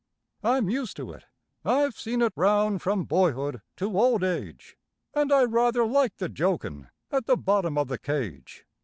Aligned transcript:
I'm 0.43 0.67
used 0.67 0.97
to 0.97 1.11
it, 1.13 1.25
I've 1.63 1.95
seen 1.95 2.23
it 2.23 2.33
round 2.35 2.81
from 2.81 3.03
boyhood 3.03 3.61
to 3.75 3.99
old 3.99 4.23
age, 4.23 4.75
And 5.13 5.31
I 5.31 5.43
rather 5.43 5.85
like 5.85 6.15
the 6.17 6.27
jokin' 6.27 6.89
at 7.11 7.27
the 7.27 7.37
bottom 7.37 7.77
of 7.77 7.87
the 7.87 7.99
cage. 7.99 8.65